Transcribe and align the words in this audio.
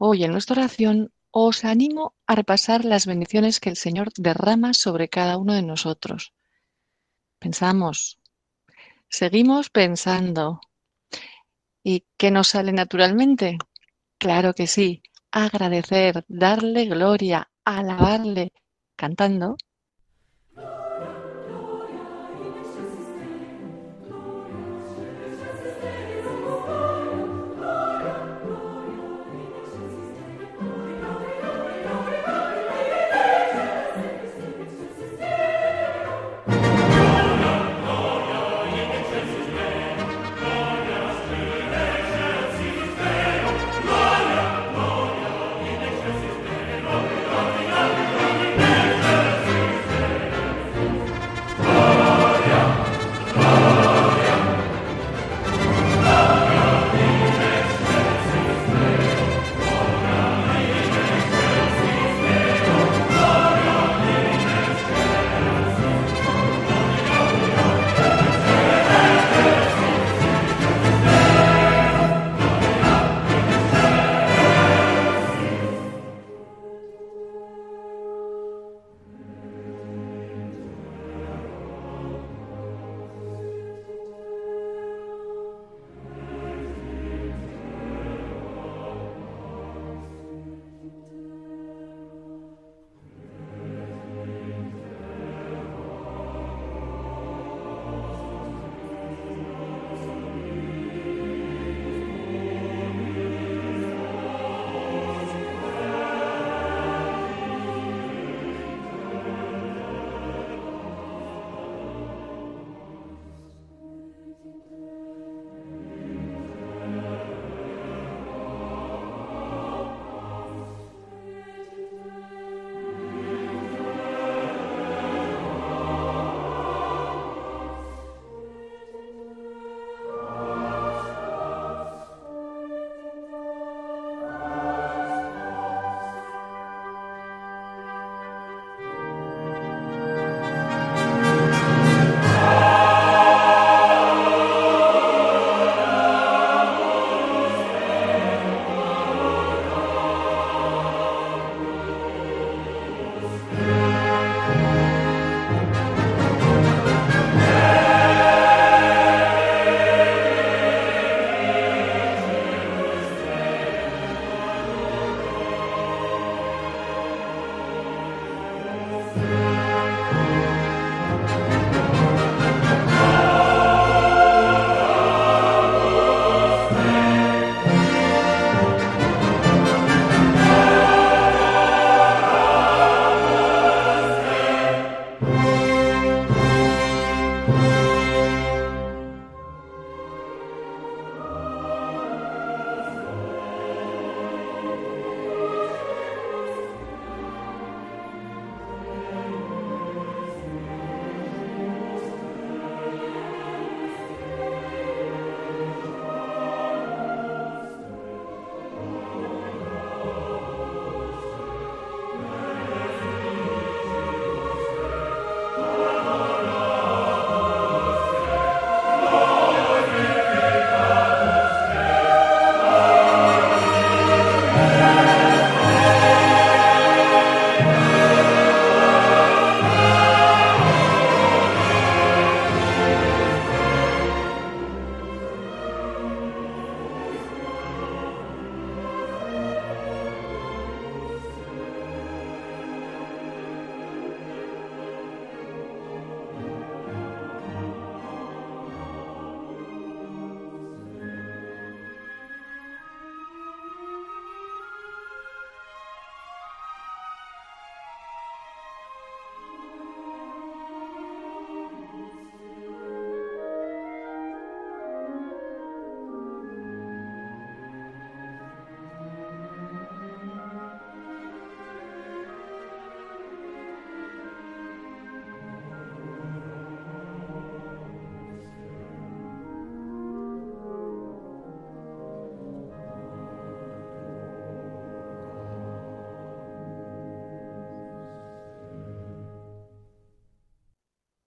Hoy 0.00 0.22
en 0.22 0.30
nuestra 0.30 0.62
oración 0.62 1.12
os 1.32 1.64
animo 1.64 2.14
a 2.28 2.36
repasar 2.36 2.84
las 2.84 3.04
bendiciones 3.04 3.58
que 3.58 3.68
el 3.68 3.76
Señor 3.76 4.12
derrama 4.16 4.72
sobre 4.72 5.08
cada 5.08 5.36
uno 5.38 5.54
de 5.54 5.62
nosotros. 5.62 6.32
Pensamos, 7.40 8.20
seguimos 9.08 9.70
pensando. 9.70 10.60
¿Y 11.82 12.04
qué 12.16 12.30
nos 12.30 12.46
sale 12.46 12.72
naturalmente? 12.72 13.58
Claro 14.18 14.54
que 14.54 14.68
sí, 14.68 15.02
agradecer, 15.32 16.24
darle 16.28 16.84
gloria, 16.86 17.50
alabarle, 17.64 18.52
cantando 18.94 19.56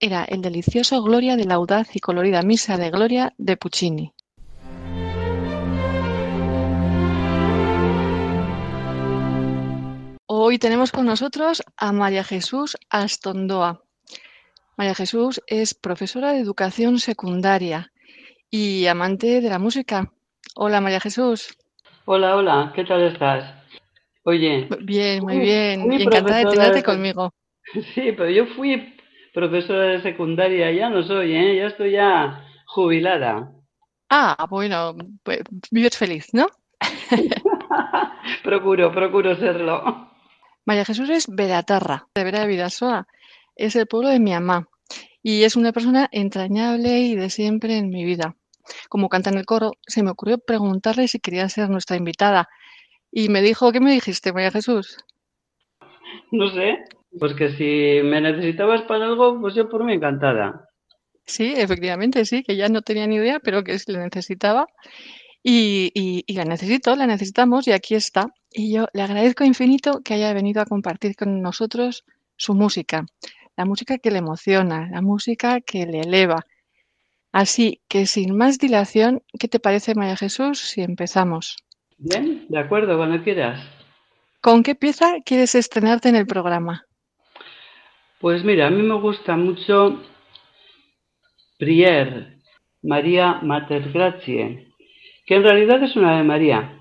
era 0.01 0.24
el 0.24 0.42
delicioso 0.42 1.01
Gloria 1.03 1.38
de 1.38 1.45
la 1.45 1.53
audaz 1.53 1.95
y 1.95 2.00
colorida 2.00 2.42
Misa 2.42 2.75
de 2.75 2.89
Gloria 2.89 3.33
de 3.38 3.56
Puccini. 3.56 4.13
Hoy 10.25 10.57
tenemos 10.57 10.92
con 10.92 11.06
nosotros 11.06 11.62
a 11.77 11.92
María 11.92 12.24
Jesús 12.24 12.77
Astondoa. 12.89 13.83
María 14.75 14.95
Jesús 14.95 15.39
es 15.45 15.75
profesora 15.75 16.33
de 16.33 16.39
educación 16.39 16.98
secundaria 16.98 17.92
y 18.50 18.88
amante 18.88 19.39
de 19.39 19.50
la 19.50 19.59
música. 19.59 20.12
Hola 20.56 20.81
María 20.81 21.00
Jesús. 21.00 21.56
Hola, 22.06 22.36
hola, 22.36 22.74
¿qué 22.75 22.83
tal 22.86 23.03
estás? 23.03 23.53
Oye. 24.24 24.68
Bien, 24.81 25.24
muy 25.24 25.38
bien. 25.39 25.92
y 25.92 26.01
encantada 26.01 26.39
de 26.39 26.45
tenerte 26.45 26.83
conmigo. 26.83 27.31
Sí, 27.94 28.12
pero 28.12 28.30
yo 28.30 28.48
fui 28.48 28.98
profesora 29.33 29.83
de 29.83 30.01
secundaria, 30.01 30.72
ya 30.72 30.89
no 30.89 31.04
soy, 31.04 31.36
¿eh? 31.36 31.57
Ya 31.57 31.68
estoy 31.68 31.92
ya 31.92 32.45
jubilada. 32.66 33.51
Ah, 34.10 34.45
bueno, 34.50 34.95
pues 35.24 35.39
vives 35.72 35.98
feliz, 35.98 36.33
¿no? 36.33 36.48
procuro, 38.44 38.92
procuro 38.92 39.36
serlo. 39.36 40.10
María 40.66 40.86
Jesús 40.86 41.10
es 41.10 41.28
Veratarra, 41.28 42.07
de 42.13 42.24
Vera 42.24 42.42
de 42.42 42.48
Vidasoa. 42.48 43.07
Es 43.56 43.75
el 43.75 43.88
pueblo 43.88 44.10
de 44.10 44.19
mi 44.19 44.31
mamá 44.31 44.68
y 45.24 45.44
es 45.44 45.56
una 45.56 45.72
persona 45.72 46.10
entrañable 46.12 47.00
y 47.00 47.16
de 47.16 47.30
siempre 47.30 47.77
en 47.77 47.89
mi 47.89 48.04
vida. 48.04 48.36
Como 48.89 49.10
canta 49.10 49.30
en 49.30 49.38
el 49.38 49.45
coro, 49.45 49.74
se 49.88 50.04
me 50.04 50.12
ocurrió 50.12 50.38
preguntarle 50.38 51.07
si 51.07 51.19
quería 51.19 51.50
ser 51.50 51.69
nuestra 51.69 51.98
invitada. 51.98 52.48
Y 53.12 53.30
me 53.30 53.42
dijo, 53.42 53.72
¿qué 53.72 53.80
me 53.80 53.92
dijiste, 53.92 54.34
María 54.34 54.51
Jesús? 54.51 54.98
No 56.31 56.50
sé, 56.50 56.77
pues 57.19 57.34
que 57.34 57.50
si 57.52 58.06
me 58.06 58.22
necesitabas 58.22 58.84
para 58.84 59.06
algo, 59.06 59.40
pues 59.40 59.56
yo 59.56 59.69
por 59.69 59.84
mí 59.84 59.94
encantada. 59.94 60.68
Sí, 61.25 61.54
efectivamente, 61.56 62.25
sí, 62.25 62.44
que 62.44 62.56
ya 62.56 62.69
no 62.69 62.81
tenía 62.81 63.08
ni 63.08 63.16
idea, 63.16 63.40
pero 63.40 63.63
que 63.63 63.78
le 63.88 63.98
necesitaba. 64.00 64.68
Y, 65.44 65.92
y, 66.28 66.34
la 66.34 66.46
necesito, 66.46 66.96
la 66.96 67.08
necesitamos 67.08 67.68
y 67.68 67.72
aquí 67.72 67.96
está. 67.96 68.28
Y 68.52 68.74
yo 68.74 68.88
le 68.94 69.02
agradezco 69.02 69.44
infinito 69.44 70.02
que 70.04 70.13
haya 70.13 70.34
venido 70.34 70.62
a 70.62 70.66
compartir 70.66 71.16
con 71.16 71.42
nosotros 71.42 72.04
su 72.36 72.54
música, 72.54 73.06
la 73.58 73.66
música 73.66 73.98
que 73.98 74.12
le 74.12 74.19
emociona, 74.19 74.90
la 74.92 75.02
música 75.02 75.62
que 75.62 75.86
le 75.86 76.02
eleva. 76.02 76.46
Así 77.31 77.81
que 77.88 78.06
sin 78.06 78.36
más 78.36 78.60
dilación, 78.60 79.24
¿qué 79.40 79.48
te 79.48 79.60
parece, 79.60 79.96
María 79.96 80.18
Jesús, 80.18 80.60
si 80.60 80.81
empezamos? 80.81 81.56
Bien, 81.98 82.46
de 82.50 82.60
acuerdo, 82.60 82.98
cuando 82.98 83.24
quieras. 83.24 83.63
¿Con 84.42 84.63
qué 84.63 84.75
pieza 84.75 85.18
quieres 85.24 85.56
estrenarte 85.56 86.10
en 86.10 86.16
el 86.16 86.25
programa? 86.25 86.86
Pues 88.22 88.44
mira, 88.44 88.68
a 88.68 88.70
mí 88.70 88.84
me 88.84 88.94
gusta 89.00 89.36
mucho 89.36 90.00
Prier, 91.58 92.38
María 92.84 93.40
Mater 93.42 93.92
Grazie, 93.92 94.68
que 95.26 95.36
en 95.36 95.44
realidad 95.44 95.82
es 95.82 95.96
una 95.96 96.18
de 96.18 96.24
María. 96.24 96.78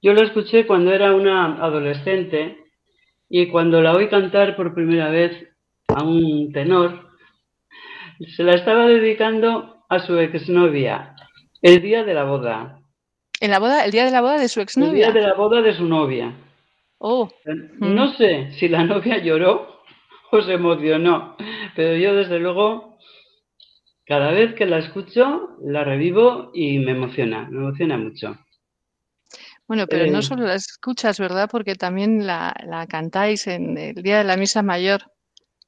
Yo 0.00 0.14
la 0.14 0.22
escuché 0.22 0.68
cuando 0.68 0.92
era 0.92 1.16
una 1.16 1.56
adolescente 1.56 2.58
y 3.28 3.48
cuando 3.48 3.82
la 3.82 3.92
oí 3.92 4.08
cantar 4.08 4.54
por 4.54 4.72
primera 4.72 5.10
vez 5.10 5.32
a 5.88 6.04
un 6.04 6.52
tenor, 6.52 7.08
se 8.36 8.44
la 8.44 8.54
estaba 8.54 8.86
dedicando 8.86 9.84
a 9.88 9.98
su 9.98 10.16
exnovia, 10.16 11.16
el 11.60 11.82
día 11.82 12.04
de 12.04 12.14
la 12.14 12.22
boda. 12.22 12.78
¿En 13.40 13.50
la 13.50 13.58
boda, 13.58 13.84
el 13.84 13.90
día 13.90 14.04
de 14.04 14.12
la 14.12 14.20
boda 14.20 14.38
de 14.38 14.48
su 14.48 14.60
exnovia? 14.60 15.08
El 15.08 15.12
día 15.12 15.22
de 15.22 15.26
la 15.26 15.34
boda 15.34 15.60
de 15.60 15.74
su 15.74 15.86
novia. 15.86 16.32
Oh. 16.98 17.28
No 17.78 18.06
mm. 18.06 18.16
sé 18.16 18.52
si 18.60 18.68
la 18.68 18.84
novia 18.84 19.18
lloró 19.18 19.69
o 20.32 20.42
se 20.42 20.54
emocionó, 20.54 21.36
pero 21.76 21.96
yo 21.96 22.14
desde 22.14 22.38
luego 22.38 22.98
cada 24.06 24.32
vez 24.32 24.54
que 24.54 24.66
la 24.66 24.78
escucho 24.78 25.56
la 25.62 25.84
revivo 25.84 26.50
y 26.52 26.78
me 26.80 26.92
emociona, 26.92 27.48
me 27.50 27.58
emociona 27.58 27.96
mucho. 27.96 28.36
Bueno, 29.68 29.86
pero 29.88 30.10
no 30.10 30.18
eh. 30.18 30.22
solo 30.22 30.46
la 30.46 30.56
escuchas, 30.56 31.20
¿verdad? 31.20 31.48
Porque 31.48 31.76
también 31.76 32.26
la, 32.26 32.52
la 32.66 32.88
cantáis 32.88 33.46
en 33.46 33.78
el 33.78 34.02
día 34.02 34.18
de 34.18 34.24
la 34.24 34.36
misa 34.36 34.64
mayor. 34.64 35.02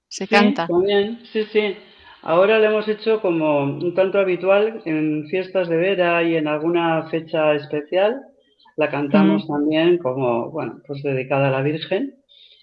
Se 0.08 0.26
canta. 0.26 0.66
También, 0.66 1.20
sí, 1.32 1.44
sí. 1.52 1.76
Ahora 2.22 2.58
lo 2.58 2.64
hemos 2.64 2.88
hecho 2.88 3.20
como 3.20 3.62
un 3.62 3.94
tanto 3.94 4.18
habitual 4.18 4.82
en 4.84 5.28
fiestas 5.28 5.68
de 5.68 5.76
vera 5.76 6.22
y 6.22 6.34
en 6.34 6.48
alguna 6.48 7.08
fecha 7.10 7.54
especial. 7.54 8.20
La 8.76 8.90
cantamos 8.90 9.46
también 9.46 9.98
como, 9.98 10.50
bueno, 10.50 10.80
pues 10.86 11.02
dedicada 11.02 11.48
a 11.48 11.50
la 11.52 11.62
Virgen. 11.62 12.21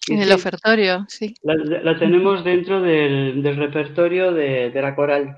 En 0.10 0.22
el 0.22 0.32
ofertorio, 0.32 1.06
sí. 1.08 1.34
La, 1.44 1.98
tenemos 1.98 2.44
dentro 2.44 2.82
del, 2.82 3.44
repertorio 3.56 4.32
de, 4.32 4.72
la 4.74 4.96
coral, 4.96 5.38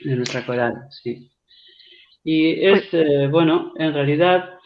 de 0.00 0.16
nuestra 0.16 0.44
coral, 0.44 0.74
sí. 0.90 1.30
Y 2.24 2.64
es, 2.64 2.88
pues 2.90 2.94
eh, 2.94 3.26
bueno, 3.28 3.72
en 3.76 3.92
realidad 3.94 4.58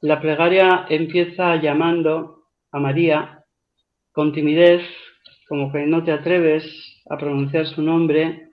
la 0.00 0.20
plegaria 0.20 0.86
empieza 0.88 1.56
llamando 1.56 2.44
a 2.70 2.78
María 2.78 3.44
con 4.12 4.32
timidez, 4.32 4.82
como 5.48 5.72
que 5.72 5.86
no 5.86 6.04
te 6.04 6.12
atreves 6.12 6.64
a 7.10 7.16
pronunciar 7.16 7.66
su 7.66 7.82
nombre 7.82 8.50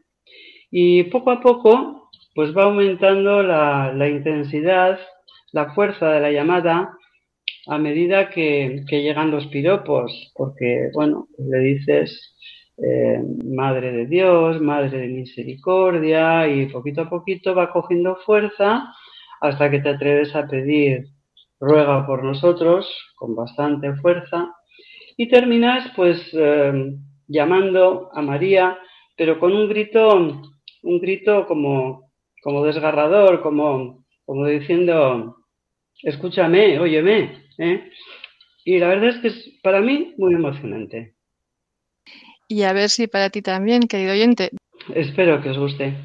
y 0.71 1.03
poco 1.03 1.31
a 1.31 1.41
poco 1.41 2.09
pues 2.33 2.55
va 2.55 2.63
aumentando 2.63 3.43
la, 3.43 4.07
intensidad, 4.07 4.99
la 5.51 5.73
fuerza 5.73 6.11
de 6.11 6.21
la 6.21 6.31
llamada 6.31 6.97
a 7.67 7.77
medida 7.77 8.29
que, 8.29 8.83
llegan 8.89 9.31
los 9.31 9.47
piropos, 9.47 10.31
porque 10.35 10.89
bueno, 10.93 11.27
le 11.37 11.59
dices 11.59 12.35
eh, 12.77 13.21
Madre 13.45 13.91
de 13.91 14.05
Dios, 14.07 14.61
Madre 14.61 14.99
de 14.99 15.07
Misericordia 15.07 16.47
y 16.47 16.67
poquito 16.67 17.01
a 17.01 17.09
poquito 17.09 17.53
va 17.53 17.71
cogiendo 17.71 18.17
fuerza 18.25 18.93
hasta 19.41 19.69
que 19.69 19.79
te 19.79 19.89
atreves 19.89 20.35
a 20.35 20.47
pedir 20.47 21.05
ruega 21.59 22.05
por 22.07 22.23
nosotros 22.23 22.87
con 23.15 23.35
bastante 23.35 23.93
fuerza 23.95 24.51
y 25.17 25.29
terminas 25.29 25.91
pues 25.95 26.19
eh, 26.33 26.95
llamando 27.27 28.09
a 28.13 28.21
María, 28.21 28.77
pero 29.15 29.39
con 29.39 29.53
un 29.53 29.69
grito, 29.69 30.15
un 30.83 30.99
grito 30.99 31.45
como, 31.47 32.11
como 32.41 32.65
desgarrador, 32.65 33.41
como, 33.41 34.03
como 34.25 34.47
diciendo, 34.47 35.40
escúchame, 36.03 36.79
óyeme. 36.79 37.45
¿eh? 37.57 37.91
Y 38.65 38.77
la 38.79 38.87
verdad 38.87 39.09
es 39.09 39.17
que 39.17 39.27
es 39.27 39.59
para 39.63 39.81
mí 39.81 40.13
muy 40.17 40.33
emocionante. 40.33 41.15
Y 42.47 42.63
a 42.63 42.73
ver 42.73 42.89
si 42.89 43.07
para 43.07 43.29
ti 43.29 43.41
también, 43.41 43.87
querido 43.87 44.11
oyente. 44.11 44.51
Espero 44.93 45.41
que 45.41 45.49
os 45.49 45.57
guste. 45.57 45.95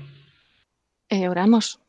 Eh, 1.09 1.29
oramos. 1.29 1.81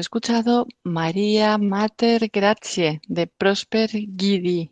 Escuchado 0.00 0.66
María 0.84 1.58
Mater 1.58 2.30
Grazie 2.32 3.00
de 3.08 3.26
Prosper 3.26 3.90
Guidi. 3.92 4.70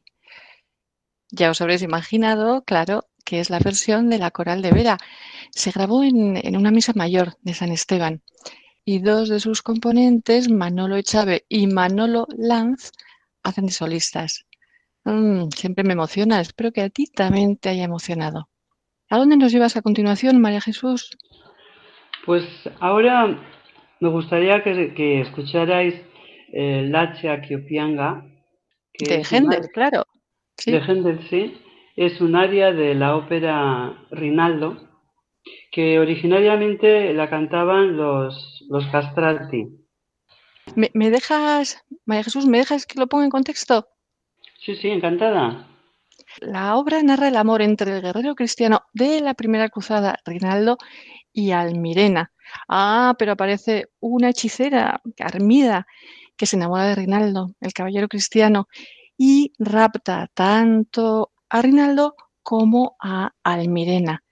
Ya 1.30 1.50
os 1.50 1.60
habréis 1.60 1.82
imaginado, 1.82 2.62
claro, 2.64 3.04
que 3.24 3.40
es 3.40 3.50
la 3.50 3.58
versión 3.58 4.10
de 4.10 4.18
la 4.18 4.30
coral 4.30 4.62
de 4.62 4.72
Vera. 4.72 4.98
Se 5.50 5.70
grabó 5.70 6.02
en, 6.02 6.56
una 6.56 6.70
misa 6.70 6.92
mayor 6.94 7.36
de 7.42 7.54
San 7.54 7.70
Esteban 7.72 8.22
y 8.84 9.00
dos 9.00 9.28
de 9.28 9.40
sus 9.40 9.62
componentes, 9.62 10.50
Manolo 10.50 10.96
Echave 10.96 11.44
y 11.48 11.66
Manolo 11.66 12.26
Lanz, 12.36 12.92
hacen 13.42 13.66
de 13.66 13.72
solistas. 13.72 14.46
Mm, 15.04 15.48
siempre 15.56 15.84
me 15.84 15.92
emociona, 15.92 16.40
espero 16.40 16.72
que 16.72 16.82
a 16.82 16.90
ti 16.90 17.06
también 17.06 17.56
te 17.56 17.68
haya 17.68 17.84
emocionado. 17.84 18.48
¿A 19.08 19.18
dónde 19.18 19.36
nos 19.36 19.52
llevas 19.52 19.76
a 19.76 19.82
continuación, 19.82 20.40
María 20.40 20.60
Jesús? 20.60 21.16
Pues 22.24 22.44
ahora 22.80 23.38
me 24.00 24.09
gustaría 24.09 24.62
que, 24.62 25.21
escucharais 25.21 25.95
eh, 26.52 26.87
Lachia 26.88 27.40
Kiopianga. 27.42 28.25
de 28.99 29.23
Händel, 29.23 29.69
claro. 29.73 30.07
De 30.64 30.78
Händel, 30.78 31.21
sí. 31.28 31.61
Es 31.97 32.21
un 32.21 32.35
aria 32.35 32.73
de 32.73 32.95
la 32.95 33.16
ópera 33.16 34.07
Rinaldo, 34.11 34.88
que 35.71 35.99
originariamente 35.99 37.12
la 37.12 37.28
cantaban 37.28 37.97
los, 37.97 38.64
los 38.69 38.87
castrati. 38.87 39.66
¿Me, 40.75 40.90
¿Me, 40.95 41.11
dejas, 41.11 41.85
María 42.07 42.25
Jesús, 42.25 42.47
me 42.47 42.59
dejas 42.59 42.87
que 42.87 42.99
lo 42.99 43.07
ponga 43.07 43.25
en 43.25 43.30
contexto? 43.30 43.88
Sí, 44.61 44.76
sí, 44.76 44.88
encantada. 44.88 45.66
La 46.40 46.76
obra 46.76 47.02
narra 47.02 47.28
el 47.28 47.37
amor 47.37 47.61
entre 47.61 47.97
el 47.97 48.02
guerrero 48.02 48.35
cristiano 48.35 48.83
de 48.92 49.21
la 49.21 49.35
primera 49.35 49.69
cruzada, 49.69 50.21
Rinaldo, 50.25 50.78
y 51.32 51.52
Almirena. 51.52 52.32
Ah, 52.68 53.14
pero 53.18 53.32
aparece 53.32 53.88
una 54.00 54.30
hechicera, 54.30 55.00
Carmida, 55.16 55.87
que 56.37 56.46
se 56.46 56.56
enamora 56.56 56.87
de 56.87 56.94
Rinaldo, 56.94 57.54
el 57.60 57.72
caballero 57.72 58.08
cristiano, 58.08 58.68
y 59.16 59.52
rapta 59.58 60.30
tanto 60.34 61.32
a 61.49 61.62
Rinaldo 61.62 62.14
como 62.42 62.96
a 63.00 63.32
Almirena. 63.42 64.25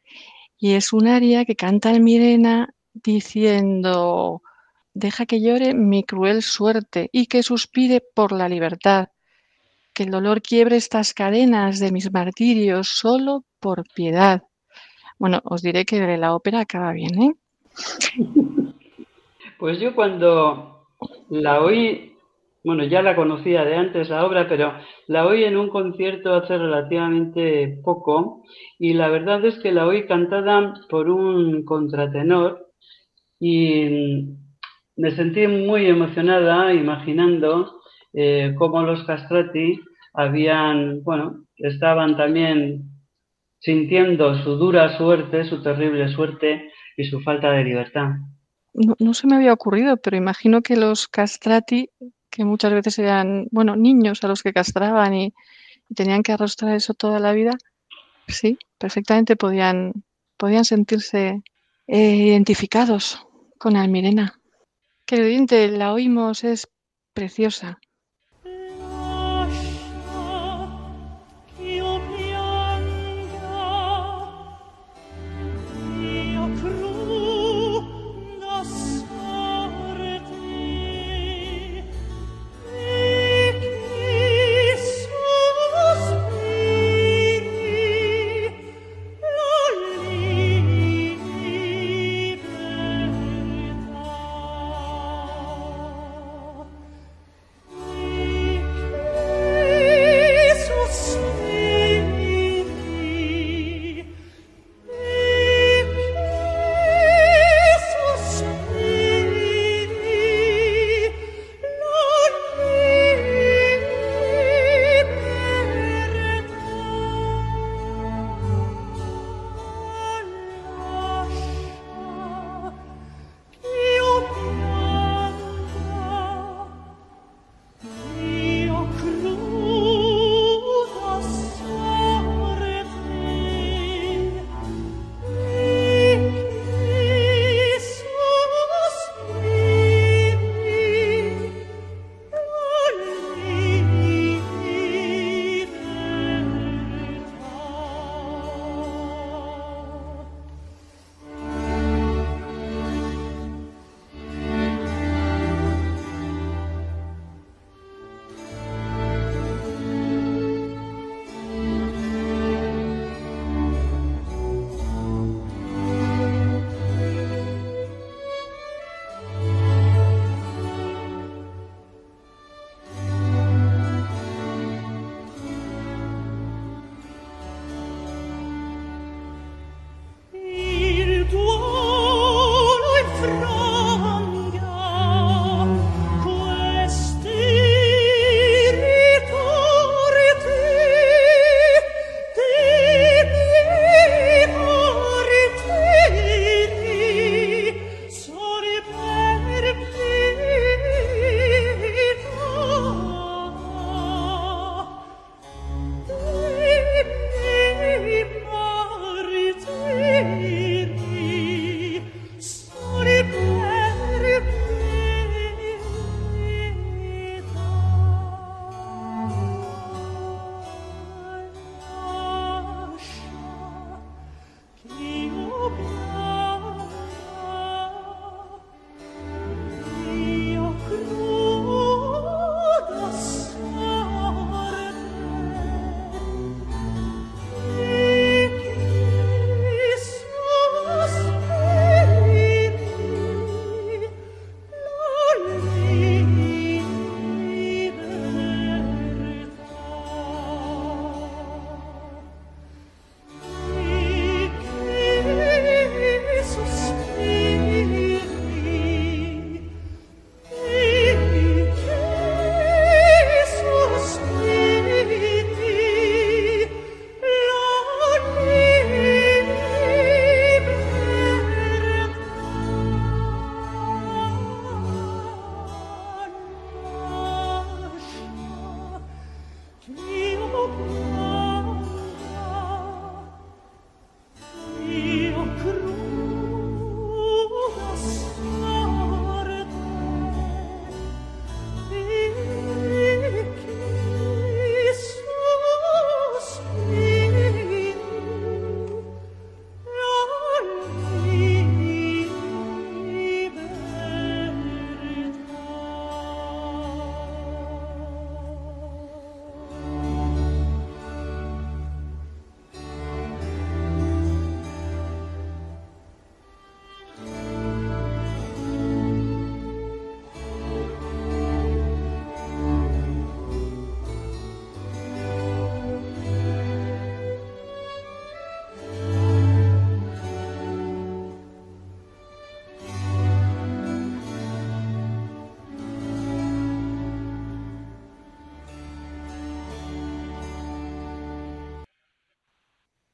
Y 0.59 0.73
es 0.73 0.93
un 0.93 1.07
aria 1.07 1.45
que 1.45 1.57
canta 1.57 1.90
Almirena 1.90 2.75
diciendo, 2.95 4.43
deja 4.95 5.26
que 5.26 5.40
llore 5.40 5.75
mi 5.75 6.02
cruel 6.02 6.43
suerte 6.43 7.11
y 7.12 7.26
que 7.26 7.43
suspire 7.43 8.00
por 8.00 8.33
la 8.33 8.49
libertad, 8.49 9.09
que 9.93 10.05
el 10.05 10.11
dolor 10.11 10.43
quiebre 10.43 10.76
estas 10.76 11.14
cadenas 11.14 11.78
de 11.78 11.93
mis 11.93 12.12
martirios 12.12 12.88
solo 12.88 13.45
por 13.61 13.85
piedad. 13.95 14.48
Bueno, 15.19 15.41
os 15.45 15.63
diré 15.63 15.85
que 15.85 16.17
la 16.17 16.35
ópera 16.35 16.61
acaba 16.61 16.93
bien, 16.93 17.23
¿eh? 17.23 17.35
Pues 19.59 19.81
yo 19.81 19.93
cuando 19.93 20.87
la 21.31 21.61
oí, 21.61 22.13
bueno, 22.63 22.85
ya 22.85 23.03
la 23.03 23.17
conocía 23.17 23.65
de 23.65 23.75
antes 23.75 24.09
la 24.09 24.25
obra, 24.25 24.49
pero 24.49 24.73
la 25.09 25.27
oí 25.27 25.43
en 25.43 25.57
un 25.57 25.69
concierto 25.69 26.33
hace 26.33 26.57
relativamente 26.57 27.81
poco 27.83 28.45
y 28.79 28.95
la 28.95 29.09
verdad 29.09 29.45
es 29.45 29.59
que 29.59 29.73
la 29.73 29.89
oí 29.89 30.07
cantada 30.07 30.75
por 30.89 31.11
un 31.11 31.65
contratenor 31.65 32.69
y 33.41 34.29
me 34.97 35.11
sentí 35.17 35.49
muy 35.49 35.87
emocionada 35.87 36.73
imaginando 36.73 37.81
eh, 38.13 38.55
cómo 38.57 38.83
los 38.83 39.03
castrati 39.05 39.81
habían, 40.15 41.03
bueno, 41.03 41.47
estaban 41.57 42.17
también 42.17 42.98
sintiendo 43.59 44.37
su 44.43 44.57
dura 44.57 44.97
suerte, 44.97 45.45
su 45.45 45.62
terrible 45.62 46.09
suerte 46.09 46.71
y 46.97 47.05
su 47.05 47.21
falta 47.21 47.50
de 47.53 47.65
libertad. 47.65 48.11
No, 48.75 49.15
se 49.15 49.27
me 49.27 49.37
había 49.37 49.53
ocurrido, 49.53 49.97
pero 49.97 50.17
imagino 50.17 50.62
que 50.62 50.77
los 50.77 51.09
castrati, 51.09 51.91
que 52.31 52.45
muchas 52.45 52.73
veces 52.73 52.99
eran, 52.99 53.49
bueno, 53.50 53.75
niños 53.77 54.23
a 54.23 54.29
los 54.29 54.43
que 54.43 54.53
castraban 54.53 55.15
y, 55.15 55.35
tenían 55.95 56.23
que 56.23 56.33
arrastrar 56.33 56.75
eso 56.75 56.93
toda 56.93 57.19
la 57.19 57.33
vida, 57.33 57.53
sí, 58.27 58.59
perfectamente 58.77 59.37
podían, 59.37 60.05
podían 60.37 60.67
sentirse 60.67 61.43
eh, 61.87 62.15
identificados 62.15 63.27
con 63.57 63.75
Almirena. 63.75 64.38
Querido 65.07 65.47
la 65.79 65.95
oímos, 65.95 66.45
es 66.45 66.69
preciosa. 67.15 67.79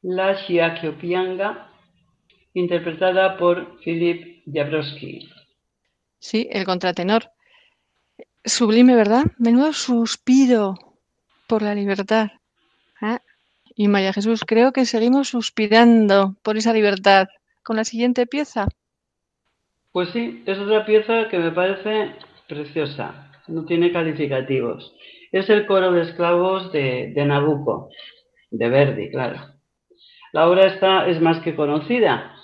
La 0.07 0.37
Xiaquiopianga, 0.37 1.71
interpretada 2.53 3.39
por 3.39 3.81
Philip 3.81 4.43
Jabrowski. 4.45 5.31
Sí, 6.19 6.47
el 6.53 6.67
contratenor. 6.67 7.31
Sublime, 8.45 8.97
¿verdad? 8.97 9.25
Menudo 9.39 9.73
suspiro 9.73 10.75
por 11.47 11.63
la 11.63 11.75
libertad. 11.75 12.33
¿eh? 13.01 13.19
Y 13.75 13.89
María 13.89 14.13
Jesús, 14.13 14.45
creo 14.47 14.73
que 14.73 14.85
seguimos 14.85 15.29
suspirando 15.29 16.37
por 16.43 16.59
esa 16.59 16.75
libertad 16.75 17.29
con 17.63 17.77
la 17.77 17.85
siguiente 17.85 18.27
pieza. 18.27 18.69
Pues 19.91 20.11
sí, 20.11 20.43
es 20.45 20.59
otra 20.59 20.85
pieza 20.85 21.31
que 21.31 21.39
me 21.39 21.51
parece 21.51 22.15
preciosa, 22.47 23.33
no 23.49 23.65
tiene 23.65 23.91
calificativos. 23.91 24.95
Es 25.33 25.49
el 25.49 25.67
coro 25.67 25.93
de 25.93 26.03
esclavos 26.03 26.73
de, 26.73 27.11
de 27.15 27.25
Nabucco, 27.25 27.89
de 28.51 28.69
Verdi, 28.69 29.11
claro. 29.11 29.54
La 30.35 30.49
obra 30.49 30.67
esta 30.67 31.07
es 31.07 31.21
más 31.21 31.45
que 31.45 31.55
conocida, 31.55 32.35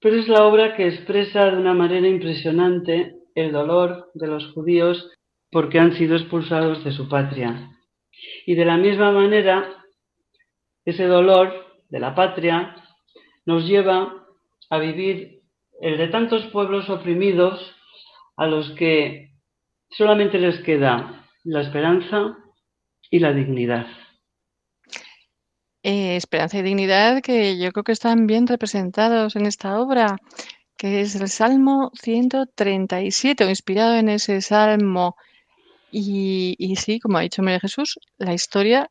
pero 0.00 0.16
es 0.16 0.28
la 0.28 0.44
obra 0.46 0.74
que 0.74 0.88
expresa 0.88 1.50
de 1.50 1.58
una 1.58 1.74
manera 1.74 2.08
impresionante 2.08 3.16
el 3.34 3.52
dolor 3.52 4.10
de 4.14 4.28
los 4.28 4.50
judíos 4.52 5.10
porque 5.50 5.78
han 5.78 5.92
sido 5.92 6.16
expulsados 6.16 6.82
de 6.84 6.92
su 6.92 7.10
patria. 7.10 7.68
Y 8.46 8.54
de 8.54 8.64
la 8.64 8.78
misma 8.78 9.12
manera, 9.12 9.84
ese 10.86 11.04
dolor 11.04 11.52
de 11.90 12.00
la 12.00 12.14
patria 12.14 12.76
nos 13.44 13.68
lleva 13.68 14.24
a 14.70 14.78
vivir 14.78 15.42
el 15.82 15.98
de 15.98 16.08
tantos 16.08 16.46
pueblos 16.46 16.88
oprimidos 16.88 17.76
a 18.38 18.46
los 18.46 18.70
que 18.70 19.32
solamente 19.90 20.38
les 20.38 20.60
queda 20.60 21.26
la 21.44 21.60
esperanza 21.60 22.38
y 23.10 23.18
la 23.18 23.34
dignidad. 23.34 23.86
Eh, 25.84 26.14
esperanza 26.14 26.58
y 26.58 26.62
dignidad 26.62 27.22
que 27.22 27.58
yo 27.58 27.72
creo 27.72 27.82
que 27.82 27.90
están 27.90 28.28
bien 28.28 28.46
representados 28.46 29.34
en 29.34 29.46
esta 29.46 29.80
obra, 29.80 30.16
que 30.76 31.00
es 31.00 31.16
el 31.16 31.28
Salmo 31.28 31.90
137, 31.94 33.44
o 33.44 33.48
inspirado 33.48 33.96
en 33.96 34.08
ese 34.08 34.40
salmo. 34.42 35.16
Y, 35.90 36.54
y 36.58 36.76
sí, 36.76 37.00
como 37.00 37.18
ha 37.18 37.22
dicho 37.22 37.42
María 37.42 37.58
Jesús, 37.58 37.98
la 38.16 38.32
historia 38.32 38.88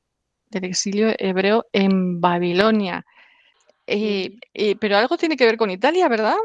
del 0.50 0.66
exilio 0.66 1.14
hebreo 1.18 1.66
en 1.72 2.20
Babilonia. 2.20 3.06
Eh, 3.88 4.36
eh, 4.54 4.76
pero 4.78 4.98
algo 4.98 5.18
tiene 5.18 5.38
que 5.38 5.46
ver 5.46 5.56
con 5.56 5.72
Italia, 5.72 6.10
¿verdad? 6.10 6.36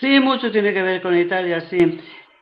Sí, 0.00 0.20
mucho 0.20 0.50
tiene 0.50 0.72
que 0.72 0.82
ver 0.82 1.02
con 1.02 1.16
Italia, 1.18 1.60
sí. 1.68 1.78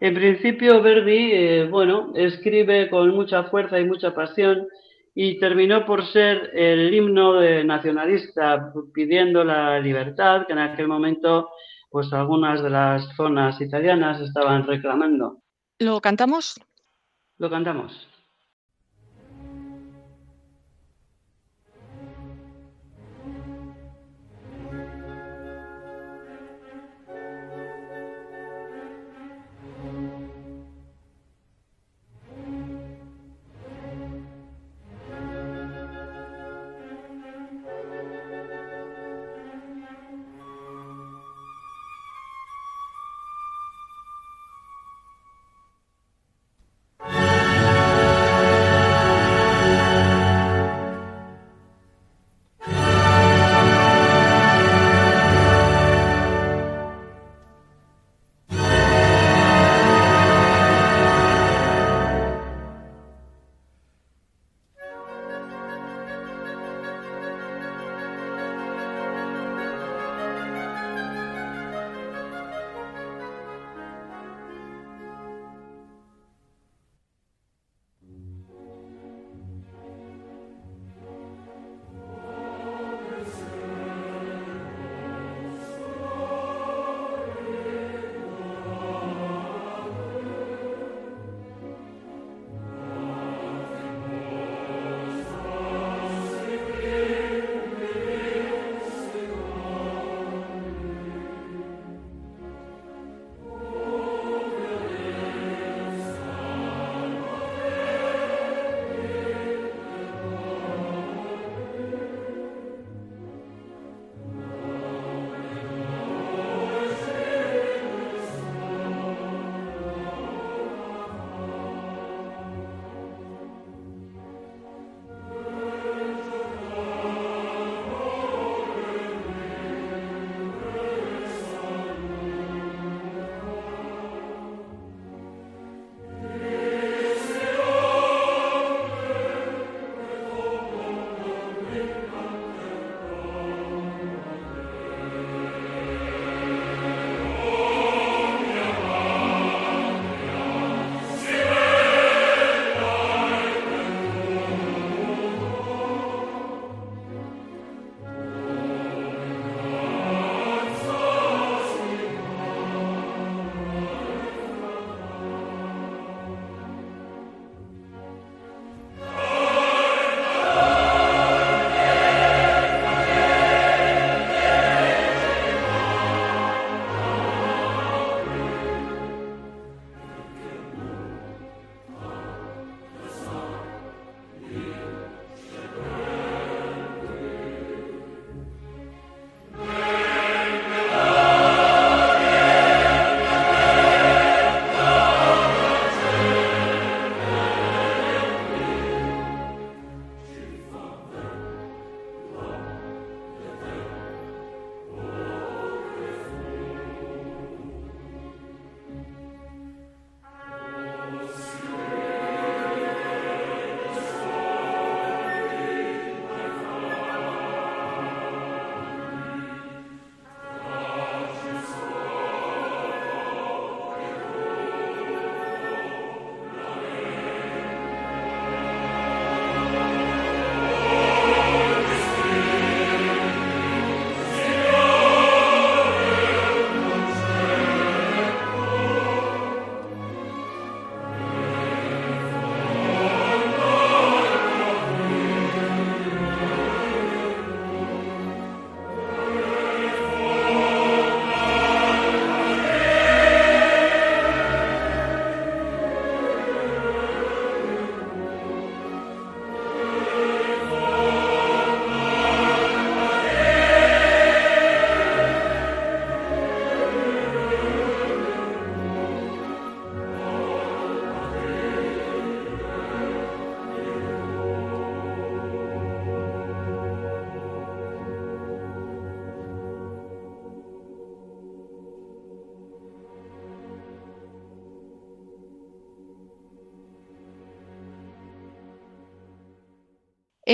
En 0.01 0.15
principio, 0.15 0.81
Verdi, 0.81 1.69
bueno, 1.69 2.12
escribe 2.15 2.88
con 2.88 3.11
mucha 3.11 3.45
fuerza 3.45 3.79
y 3.81 3.85
mucha 3.85 4.15
pasión 4.15 4.69
y 5.14 5.38
terminó 5.38 5.85
por 5.85 6.07
ser 6.07 6.51
el 6.55 6.92
himno 6.92 7.40
nacionalista 7.64 8.72
pidiendo 8.94 9.44
la 9.44 9.79
libertad 9.79 10.46
que 10.46 10.53
en 10.53 10.59
aquel 10.59 10.88
momento 10.88 11.51
pues 11.90 12.11
algunas 12.12 12.62
de 12.62 12.70
las 12.70 13.07
zonas 13.16 13.61
italianas 13.61 14.18
estaban 14.20 14.66
reclamando. 14.66 15.42
¿Lo 15.79 16.01
cantamos? 16.01 16.59
Lo 17.37 17.51
cantamos. 17.51 18.09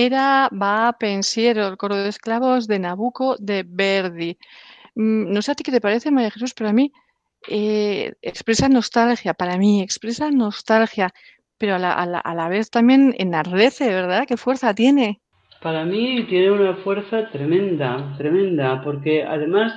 Era 0.07 0.49
Va 0.51 0.97
Pensiero, 0.97 1.67
el 1.67 1.77
coro 1.77 1.97
de 1.97 2.09
esclavos 2.09 2.69
de 2.69 2.79
Nabucco 2.79 3.37
de 3.39 3.65
Verdi. 3.67 4.39
Mm, 4.95 5.33
no 5.33 5.43
sé 5.43 5.51
a 5.51 5.55
ti 5.57 5.65
qué 5.65 5.73
te 5.73 5.81
parece, 5.81 6.13
María 6.13 6.31
Jesús, 6.31 6.55
pero 6.55 6.71
a 6.71 6.73
mí 6.73 6.93
eh, 7.49 8.15
expresa 8.23 8.69
nostalgia, 8.69 9.35
para 9.35 9.59
mí 9.59 9.83
expresa 9.83 10.31
nostalgia, 10.31 11.13
pero 11.59 11.75
a 11.75 11.79
la, 11.81 11.93
a 11.93 12.35
la 12.35 12.49
vez 12.49 12.71
también 12.71 13.13
enardece, 13.19 13.89
¿verdad? 13.89 14.25
¿Qué 14.29 14.37
fuerza 14.37 14.73
tiene? 14.73 15.21
Para 15.61 15.85
mí 15.85 16.25
tiene 16.29 16.53
una 16.53 16.77
fuerza 16.77 17.29
tremenda, 17.31 18.15
tremenda, 18.17 18.81
porque 18.85 19.25
además 19.25 19.73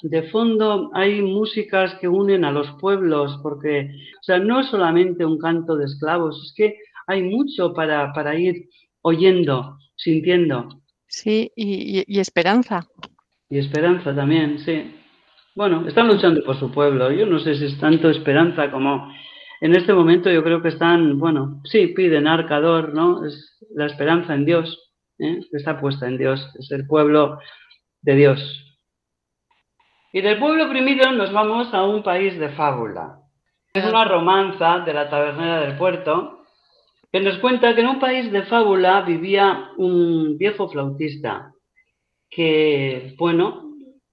de 0.00 0.22
fondo 0.30 0.90
hay 0.94 1.20
músicas 1.20 1.94
que 2.00 2.08
unen 2.08 2.46
a 2.46 2.50
los 2.50 2.70
pueblos, 2.80 3.38
porque, 3.42 3.90
o 4.20 4.22
sea, 4.22 4.38
no 4.38 4.60
es 4.60 4.68
solamente 4.68 5.26
un 5.26 5.38
canto 5.38 5.76
de 5.76 5.84
esclavos, 5.84 6.42
es 6.42 6.54
que 6.56 6.78
hay 7.06 7.22
mucho 7.22 7.74
para, 7.74 8.12
para 8.14 8.34
ir 8.38 8.68
oyendo, 9.06 9.78
sintiendo. 9.94 10.82
Sí, 11.06 11.52
y, 11.54 12.18
esperanza. 12.18 12.88
Y 13.48 13.58
esperanza 13.58 14.12
también, 14.12 14.58
sí. 14.58 14.96
Bueno, 15.54 15.86
están 15.86 16.08
luchando 16.08 16.42
por 16.44 16.58
su 16.58 16.72
pueblo. 16.72 17.12
Yo 17.12 17.24
no 17.24 17.38
sé 17.38 17.54
si 17.54 17.66
es 17.66 17.78
tanto 17.78 18.10
esperanza 18.10 18.68
como 18.70 19.08
en 19.60 19.76
este 19.76 19.94
momento 19.94 20.28
yo 20.28 20.42
creo 20.42 20.60
que 20.60 20.68
están, 20.68 21.20
bueno, 21.20 21.62
sí, 21.64 21.86
piden 21.88 22.26
arcador, 22.26 22.94
¿no? 22.94 23.24
Es 23.24 23.56
la 23.74 23.86
esperanza 23.86 24.34
en 24.34 24.44
Dios, 24.44 24.92
¿eh? 25.20 25.38
está 25.52 25.80
puesta 25.80 26.08
en 26.08 26.18
Dios, 26.18 26.44
es 26.58 26.70
el 26.72 26.86
pueblo 26.86 27.38
de 28.02 28.16
Dios. 28.16 28.78
Y 30.12 30.20
del 30.20 30.38
pueblo 30.38 30.68
primero 30.68 31.12
nos 31.12 31.32
vamos 31.32 31.72
a 31.72 31.84
un 31.84 32.02
país 32.02 32.36
de 32.38 32.48
fábula. 32.50 33.20
Es 33.72 33.84
una 33.84 34.04
romanza 34.04 34.80
de 34.80 34.92
la 34.92 35.08
tabernera 35.08 35.60
del 35.60 35.78
puerto 35.78 36.35
nos 37.20 37.38
cuenta 37.38 37.74
que 37.74 37.80
en 37.82 37.88
un 37.88 37.98
país 38.00 38.30
de 38.32 38.42
fábula 38.44 39.02
vivía 39.02 39.70
un 39.76 40.36
viejo 40.38 40.68
flautista 40.68 41.52
que, 42.28 43.14
bueno, 43.18 43.70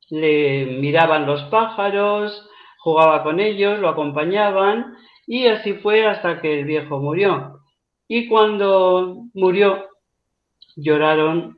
le 0.09 0.77
miraban 0.79 1.25
los 1.25 1.41
pájaros, 1.43 2.47
jugaba 2.79 3.23
con 3.23 3.39
ellos, 3.39 3.79
lo 3.79 3.89
acompañaban 3.89 4.95
y 5.25 5.47
así 5.47 5.73
fue 5.75 6.05
hasta 6.05 6.41
que 6.41 6.59
el 6.59 6.65
viejo 6.65 6.99
murió. 6.99 7.59
Y 8.07 8.27
cuando 8.27 9.25
murió, 9.33 9.87
lloraron 10.75 11.57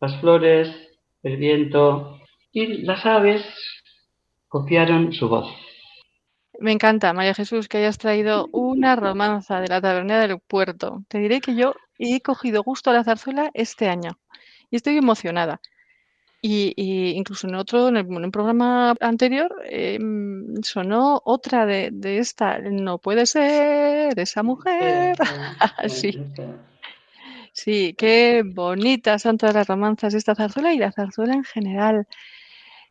las 0.00 0.18
flores, 0.20 0.74
el 1.22 1.36
viento 1.36 2.18
y 2.52 2.82
las 2.82 3.04
aves 3.04 3.44
copiaron 4.48 5.12
su 5.12 5.28
voz. 5.28 5.48
Me 6.62 6.70
encanta, 6.70 7.12
María 7.12 7.34
Jesús, 7.34 7.66
que 7.66 7.78
hayas 7.78 7.98
traído 7.98 8.48
una 8.52 8.94
romanza 8.94 9.60
de 9.60 9.66
la 9.66 9.80
tabernera 9.80 10.28
del 10.28 10.38
puerto. 10.38 11.04
Te 11.08 11.18
diré 11.18 11.40
que 11.40 11.56
yo 11.56 11.74
he 11.98 12.20
cogido 12.20 12.62
gusto 12.62 12.90
a 12.90 12.92
la 12.92 13.02
zarzuela 13.02 13.50
este 13.52 13.88
año 13.88 14.20
y 14.70 14.76
estoy 14.76 14.96
emocionada. 14.96 15.60
Y, 16.40 16.72
incluso 17.16 17.48
en 17.48 17.56
otro, 17.56 17.88
en, 17.88 17.96
un 17.96 18.30
programa 18.30 18.94
anterior, 19.00 19.52
em, 19.64 20.62
sonó 20.62 21.20
otra 21.24 21.66
de, 21.66 21.90
de, 21.92 22.18
esta, 22.18 22.60
no 22.60 22.98
puede 22.98 23.26
ser 23.26 24.16
esa 24.20 24.42
mujer. 24.44 25.16
sí. 25.88 26.16
sí, 27.52 27.94
qué 27.98 28.44
bonitas 28.44 29.22
son 29.22 29.36
todas 29.36 29.56
las 29.56 29.66
romanzas 29.66 30.12
de 30.12 30.20
esta 30.20 30.36
zarzuela 30.36 30.72
y 30.72 30.78
la 30.78 30.92
zarzuela 30.92 31.34
en 31.34 31.44
general. 31.44 32.06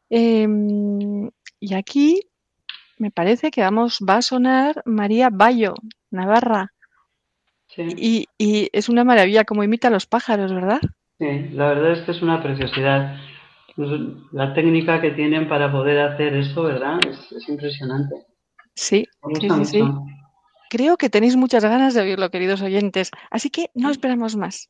Em, 0.10 1.32
y 1.62 1.74
aquí 1.74 2.31
me 3.02 3.10
parece 3.10 3.50
que 3.50 3.62
vamos, 3.62 4.00
va 4.08 4.18
a 4.18 4.22
sonar 4.22 4.84
María 4.86 5.30
Bayo, 5.32 5.74
Navarra. 6.12 6.72
Y, 7.76 8.28
y, 8.38 8.70
es 8.74 8.90
una 8.90 9.04
maravilla 9.04 9.44
como 9.44 9.64
imita 9.64 9.88
a 9.88 9.92
los 9.92 10.06
pájaros, 10.06 10.54
¿verdad? 10.54 10.80
Sí, 11.18 11.50
la 11.54 11.70
verdad 11.70 11.94
es 11.94 12.02
que 12.02 12.12
es 12.12 12.22
una 12.22 12.44
preciosidad. 12.44 13.18
Pues, 13.76 13.90
la 14.32 14.54
técnica 14.54 15.02
que 15.02 15.12
tienen 15.12 15.50
para 15.50 15.72
poder 15.72 16.00
hacer 16.00 16.36
eso, 16.36 16.62
¿verdad? 16.64 17.00
Es, 17.08 17.50
impresionante. 17.50 18.28
Sí, 18.76 19.08
sí, 19.40 19.50
sí, 19.66 19.84
Creo 20.70 20.96
que 20.96 21.10
tenéis 21.10 21.36
muchas 21.36 21.64
ganas 21.64 21.96
de 21.96 22.02
oírlo, 22.02 22.30
queridos 22.30 22.62
oyentes, 22.62 23.10
así 23.32 23.50
que 23.50 23.72
no 23.74 23.90
esperamos 23.90 24.36
más. 24.36 24.70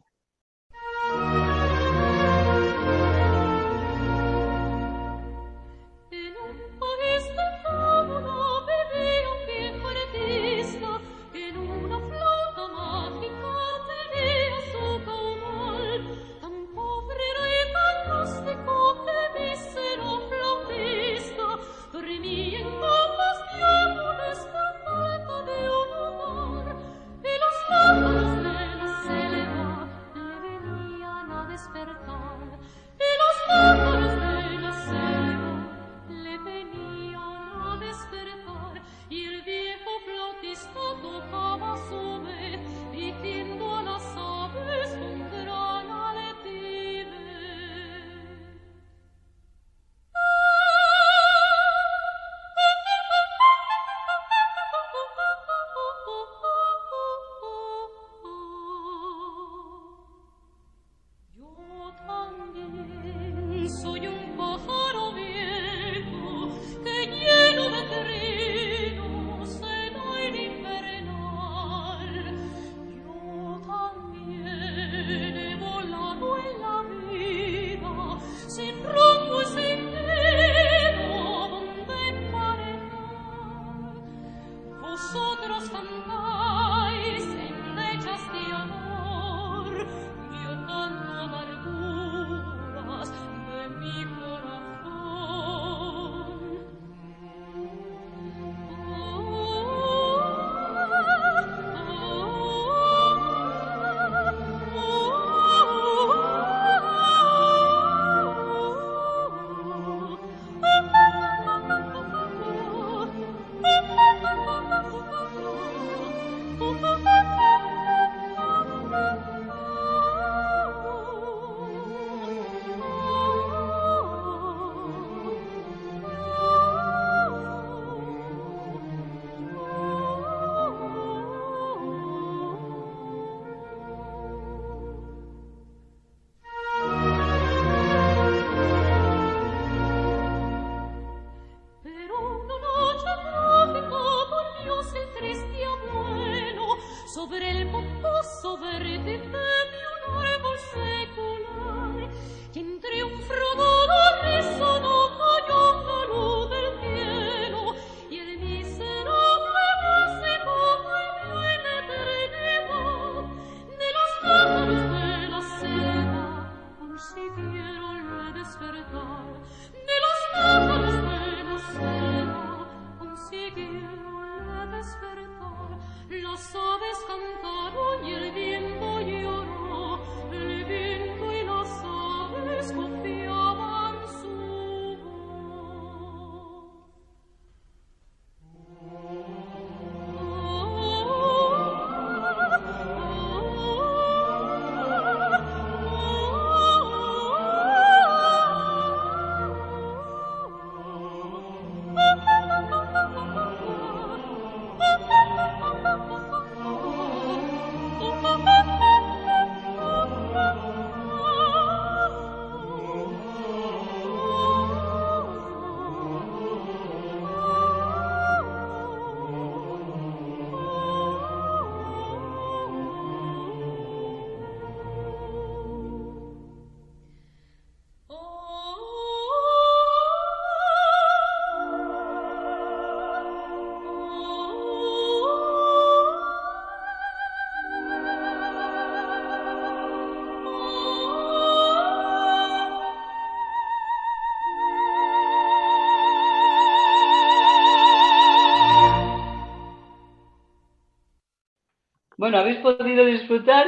Bueno, 252.32 252.44
habéis 252.46 252.60
podido 252.60 253.06
disfrutar 253.06 253.68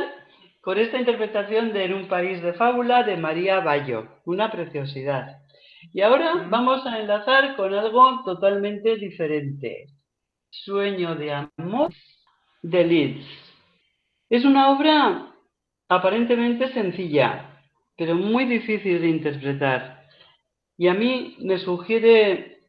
con 0.62 0.78
esta 0.78 0.98
interpretación 0.98 1.74
de 1.74 1.84
En 1.84 1.94
un 1.96 2.08
país 2.08 2.42
de 2.42 2.54
fábula 2.54 3.04
de 3.04 3.18
María 3.18 3.60
Bayo, 3.60 4.08
una 4.24 4.50
preciosidad. 4.50 5.42
Y 5.92 6.00
ahora 6.00 6.48
vamos 6.50 6.86
a 6.86 6.98
enlazar 6.98 7.58
con 7.58 7.74
algo 7.74 8.24
totalmente 8.24 8.96
diferente. 8.96 9.88
Sueño 10.50 11.14
de 11.16 11.46
amor 11.58 11.92
de 12.62 12.86
Leeds. 12.86 13.26
Es 14.30 14.46
una 14.46 14.70
obra 14.72 15.36
aparentemente 15.90 16.72
sencilla, 16.72 17.60
pero 17.98 18.16
muy 18.16 18.46
difícil 18.46 19.02
de 19.02 19.10
interpretar. 19.10 20.08
Y 20.78 20.88
a 20.88 20.94
mí 20.94 21.36
me 21.40 21.58
sugiere, 21.58 22.60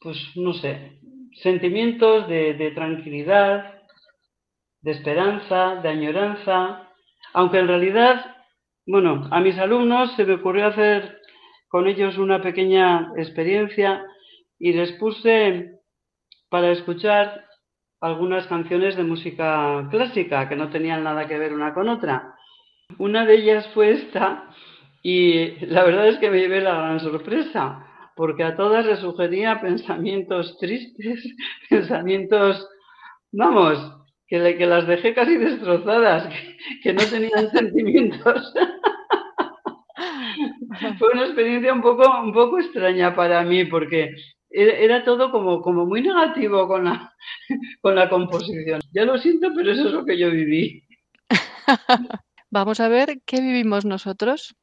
pues 0.00 0.16
no 0.36 0.54
sé, 0.54 1.00
sentimientos 1.42 2.26
de, 2.28 2.54
de 2.54 2.70
tranquilidad, 2.70 3.75
de 4.86 4.92
esperanza, 4.92 5.80
de 5.82 5.88
añoranza, 5.88 6.88
aunque 7.32 7.58
en 7.58 7.66
realidad, 7.66 8.36
bueno, 8.86 9.26
a 9.32 9.40
mis 9.40 9.58
alumnos 9.58 10.14
se 10.14 10.24
me 10.24 10.34
ocurrió 10.34 10.68
hacer 10.68 11.22
con 11.66 11.88
ellos 11.88 12.16
una 12.18 12.40
pequeña 12.40 13.10
experiencia 13.16 14.04
y 14.60 14.72
les 14.74 14.92
puse 14.92 15.80
para 16.48 16.70
escuchar 16.70 17.46
algunas 18.00 18.46
canciones 18.46 18.94
de 18.94 19.02
música 19.02 19.88
clásica 19.90 20.48
que 20.48 20.54
no 20.54 20.70
tenían 20.70 21.02
nada 21.02 21.26
que 21.26 21.36
ver 21.36 21.52
una 21.52 21.74
con 21.74 21.88
otra. 21.88 22.36
Una 22.96 23.26
de 23.26 23.34
ellas 23.34 23.68
fue 23.74 23.90
esta 23.90 24.48
y 25.02 25.66
la 25.66 25.82
verdad 25.82 26.06
es 26.06 26.18
que 26.18 26.30
me 26.30 26.38
llevé 26.38 26.60
la 26.60 26.74
gran 26.76 27.00
sorpresa 27.00 27.84
porque 28.14 28.44
a 28.44 28.54
todas 28.54 28.86
les 28.86 29.00
sugería 29.00 29.60
pensamientos 29.60 30.56
tristes, 30.60 31.34
pensamientos, 31.68 32.68
vamos, 33.32 34.05
que, 34.26 34.56
que 34.56 34.66
las 34.66 34.86
dejé 34.86 35.14
casi 35.14 35.36
destrozadas, 35.36 36.32
que 36.82 36.92
no 36.92 37.04
tenían 37.04 37.50
sentimientos. 37.52 38.54
Fue 40.98 41.08
una 41.12 41.24
experiencia 41.24 41.72
un 41.72 41.80
poco, 41.80 42.04
un 42.22 42.32
poco 42.32 42.58
extraña 42.58 43.14
para 43.14 43.42
mí 43.42 43.64
porque 43.64 44.14
era 44.50 45.04
todo 45.04 45.30
como, 45.30 45.62
como 45.62 45.86
muy 45.86 46.02
negativo 46.02 46.68
con 46.68 46.84
la, 46.84 47.14
con 47.80 47.94
la 47.94 48.08
composición. 48.08 48.80
Ya 48.92 49.04
lo 49.04 49.18
siento, 49.18 49.48
pero 49.54 49.72
eso 49.72 49.86
es 49.86 49.92
lo 49.92 50.04
que 50.04 50.18
yo 50.18 50.30
viví. 50.30 50.84
Vamos 52.50 52.80
a 52.80 52.88
ver 52.88 53.20
qué 53.24 53.40
vivimos 53.40 53.84
nosotros. 53.84 54.54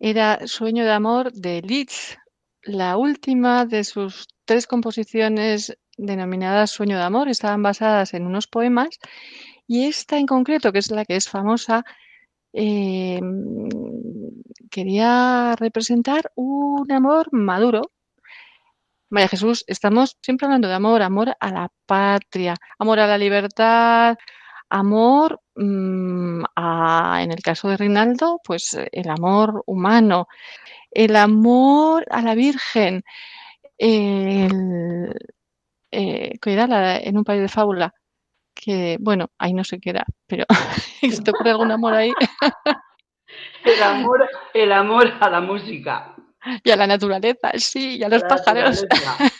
Era 0.00 0.46
Sueño 0.46 0.84
de 0.84 0.92
Amor 0.92 1.32
de 1.32 1.60
Liszt, 1.62 2.16
la 2.62 2.96
última 2.96 3.66
de 3.66 3.84
sus 3.84 4.28
tres 4.46 4.66
composiciones 4.66 5.76
denominadas 5.98 6.70
Sueño 6.70 6.96
de 6.96 7.04
Amor. 7.04 7.28
Estaban 7.28 7.62
basadas 7.62 8.14
en 8.14 8.26
unos 8.26 8.46
poemas 8.46 8.98
y 9.66 9.86
esta 9.86 10.18
en 10.18 10.26
concreto, 10.26 10.72
que 10.72 10.78
es 10.80 10.90
la 10.90 11.04
que 11.04 11.16
es 11.16 11.28
famosa, 11.28 11.84
eh, 12.52 13.20
quería 14.70 15.54
representar 15.56 16.32
un 16.34 16.90
amor 16.90 17.28
maduro. 17.32 17.92
María 19.10 19.28
Jesús, 19.28 19.64
estamos 19.66 20.16
siempre 20.22 20.46
hablando 20.46 20.68
de 20.68 20.74
amor, 20.74 21.02
amor 21.02 21.36
a 21.40 21.50
la 21.50 21.68
patria, 21.86 22.54
amor 22.78 23.00
a 23.00 23.06
la 23.06 23.18
libertad, 23.18 24.16
amor, 24.70 25.40
mm, 25.60 26.44
en 27.20 27.32
el 27.32 27.42
caso 27.42 27.68
de 27.68 27.76
Rinaldo, 27.76 28.40
pues 28.44 28.78
el 28.92 29.08
amor 29.08 29.62
humano, 29.66 30.26
el 30.90 31.16
amor 31.16 32.06
a 32.10 32.22
la 32.22 32.34
Virgen, 32.34 33.02
el, 33.78 35.14
eh, 35.90 36.38
que 36.40 36.52
era 36.52 36.98
en 36.98 37.18
un 37.18 37.24
país 37.24 37.40
de 37.42 37.48
fábula, 37.48 37.94
que 38.54 38.96
bueno, 39.00 39.30
ahí 39.38 39.52
no 39.52 39.64
se 39.64 39.80
queda, 39.80 40.04
pero 40.26 40.44
¿se 41.00 41.22
te 41.22 41.30
ocurre 41.30 41.50
algún 41.50 41.70
amor 41.70 41.94
ahí? 41.94 42.12
el 43.64 43.82
amor, 43.82 44.28
el 44.54 44.72
amor 44.72 45.12
a 45.20 45.30
la 45.30 45.40
música. 45.40 46.14
Y 46.64 46.70
a 46.70 46.76
la 46.76 46.86
naturaleza, 46.86 47.50
sí, 47.56 47.98
y 47.98 48.02
a 48.02 48.08
los 48.08 48.22
pájaros. 48.24 48.86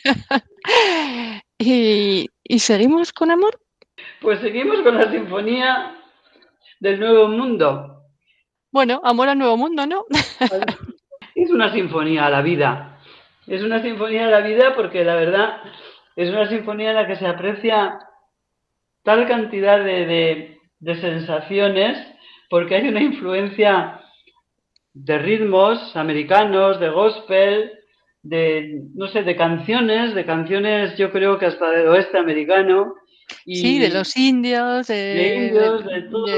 y, 1.58 2.28
¿Y 2.44 2.58
seguimos 2.58 3.10
con 3.10 3.30
amor? 3.30 3.58
Pues 4.20 4.40
seguimos 4.40 4.80
con 4.82 4.98
la 4.98 5.10
sinfonía 5.10 5.99
del 6.80 6.98
Nuevo 6.98 7.28
Mundo. 7.28 8.02
Bueno, 8.72 9.00
amor 9.04 9.28
al 9.28 9.38
Nuevo 9.38 9.56
Mundo, 9.56 9.86
¿no? 9.86 10.06
es 11.34 11.50
una 11.50 11.72
sinfonía 11.72 12.26
a 12.26 12.30
la 12.30 12.42
vida. 12.42 12.98
Es 13.46 13.62
una 13.62 13.82
sinfonía 13.82 14.26
a 14.26 14.30
la 14.30 14.40
vida 14.40 14.74
porque 14.74 15.04
la 15.04 15.14
verdad 15.14 15.58
es 16.16 16.30
una 16.30 16.48
sinfonía 16.48 16.90
en 16.90 16.96
la 16.96 17.06
que 17.06 17.16
se 17.16 17.26
aprecia 17.26 17.98
tal 19.02 19.26
cantidad 19.26 19.82
de, 19.82 20.58
sensaciones 21.00 21.98
porque 22.48 22.76
hay 22.76 22.88
una 22.88 23.02
influencia 23.02 24.00
de 24.92 25.18
ritmos 25.18 25.96
americanos, 25.96 26.80
de 26.80 26.88
gospel, 26.88 27.72
de, 28.22 28.82
no 28.94 29.06
sé, 29.08 29.22
de 29.22 29.36
canciones, 29.36 30.14
de 30.14 30.24
canciones 30.24 30.96
yo 30.98 31.10
creo 31.10 31.38
que 31.38 31.46
hasta 31.46 31.70
del 31.70 31.88
oeste 31.88 32.18
americano, 32.18 32.94
sí, 33.44 33.78
de 33.78 33.90
los 33.90 34.16
indios, 34.16 34.86
de, 34.86 35.52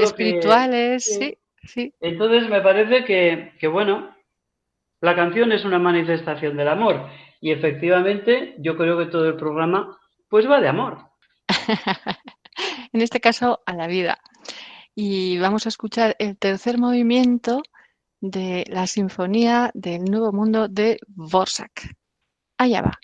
espirituales, 0.01 1.03
sí, 1.05 1.37
sí. 1.63 1.93
Entonces 2.01 2.49
me 2.49 2.61
parece 2.61 3.05
que, 3.05 3.67
bueno, 3.67 4.15
la 5.01 5.15
canción 5.15 5.51
es 5.51 5.65
una 5.65 5.79
manifestación 5.79 6.57
del 6.57 6.67
amor 6.67 7.09
y 7.41 7.51
efectivamente 7.51 8.55
yo 8.59 8.77
creo 8.77 8.97
que 8.97 9.07
todo 9.07 9.27
el 9.27 9.35
programa 9.35 9.97
pues 10.29 10.49
va 10.49 10.61
de 10.61 10.69
amor. 10.69 10.99
en 12.93 13.01
este 13.01 13.19
caso 13.19 13.61
a 13.65 13.73
la 13.73 13.87
vida. 13.87 14.19
Y 14.95 15.39
vamos 15.39 15.65
a 15.65 15.69
escuchar 15.69 16.15
el 16.19 16.37
tercer 16.37 16.77
movimiento 16.77 17.63
de 18.21 18.63
la 18.69 18.87
Sinfonía 18.87 19.71
del 19.73 20.05
Nuevo 20.05 20.31
Mundo 20.31 20.67
de 20.67 20.99
Borsak. 21.07 21.95
Allá 22.57 22.81
va. 22.81 22.99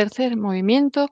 Tercer 0.00 0.34
movimiento 0.34 1.10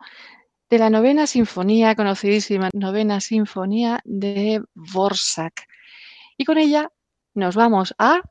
de 0.71 0.79
la 0.79 0.89
novena 0.89 1.27
sinfonía, 1.27 1.95
conocidísima 1.95 2.71
novena 2.73 3.21
sinfonía 3.21 4.01
de 4.05 4.63
Borsak. 4.75 5.67
Y 6.39 6.47
con 6.47 6.57
ella 6.57 6.91
nos 7.35 7.55
vamos 7.55 7.95
a... 7.99 8.23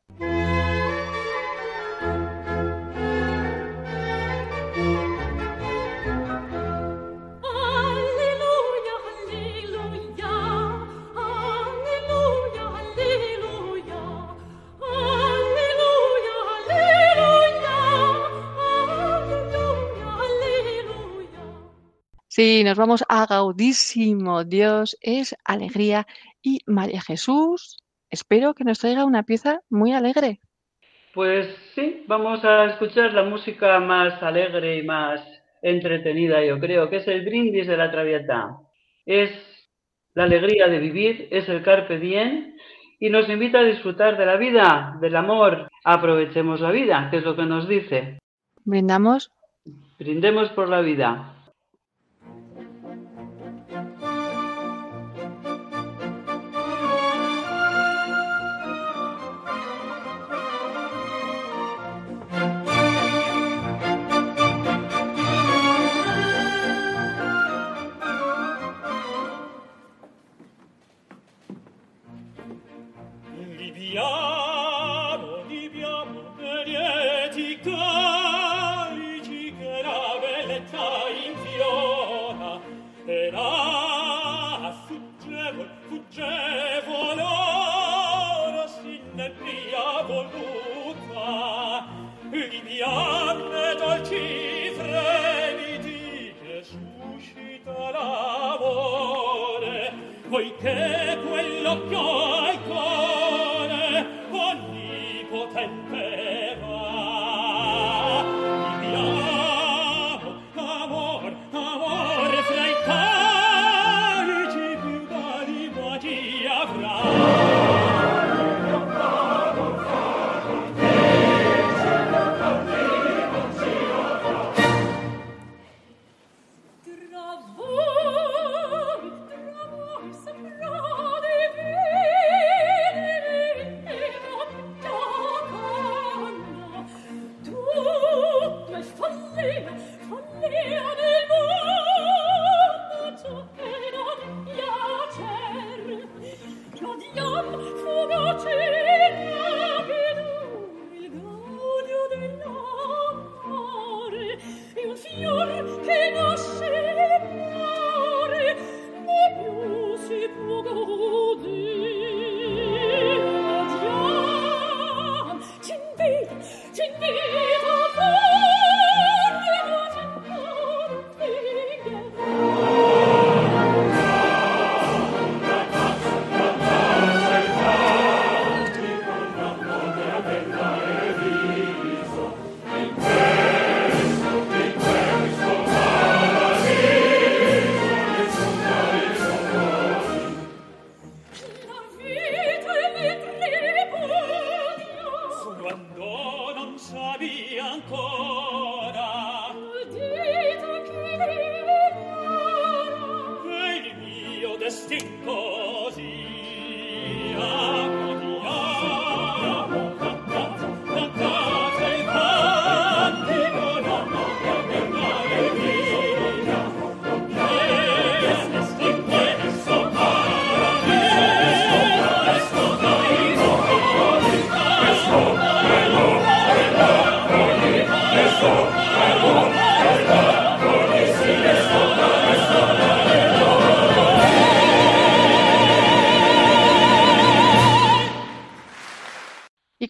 Sí, 22.37 22.63
nos 22.63 22.77
vamos 22.77 23.03
a 23.09 23.25
Gaudísimo. 23.25 24.43
Dios 24.43 24.95
es 25.01 25.35
alegría. 25.43 26.05
Y 26.43 26.59
María 26.67 27.01
Jesús, 27.01 27.77
espero 28.11 28.53
que 28.53 28.63
nos 28.63 28.77
traiga 28.77 29.05
una 29.05 29.23
pieza 29.23 29.61
muy 29.71 29.93
alegre. 29.93 30.39
Pues 31.15 31.47
sí, 31.73 32.03
vamos 32.05 32.45
a 32.45 32.65
escuchar 32.65 33.15
la 33.15 33.23
música 33.23 33.79
más 33.79 34.21
alegre 34.21 34.77
y 34.77 34.83
más 34.83 35.19
entretenida, 35.63 36.45
yo 36.45 36.59
creo, 36.59 36.91
que 36.91 36.97
es 36.97 37.07
el 37.07 37.25
brindis 37.25 37.65
de 37.65 37.75
la 37.75 37.89
Traviata. 37.89 38.59
Es 39.03 39.31
la 40.13 40.25
alegría 40.25 40.67
de 40.67 40.77
vivir, 40.77 41.29
es 41.31 41.49
el 41.49 41.63
carpe 41.63 41.97
diem 41.97 42.55
y 42.99 43.09
nos 43.09 43.27
invita 43.29 43.61
a 43.61 43.63
disfrutar 43.63 44.15
de 44.15 44.27
la 44.27 44.35
vida, 44.35 44.95
del 45.01 45.15
amor. 45.15 45.69
Aprovechemos 45.83 46.61
la 46.61 46.69
vida, 46.69 47.07
que 47.09 47.17
es 47.17 47.23
lo 47.23 47.35
que 47.35 47.47
nos 47.47 47.67
dice. 47.67 48.19
Brindamos. 48.63 49.31
Brindemos 49.97 50.49
por 50.49 50.69
la 50.69 50.81
vida. 50.81 51.33